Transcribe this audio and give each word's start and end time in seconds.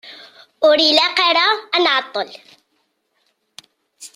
Ur 0.67 0.77
ilaq 0.89 1.17
ara 1.29 1.45
ad 1.75 1.81
nεeṭṭel. 1.83 2.29